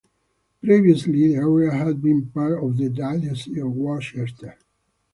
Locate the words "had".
1.71-2.01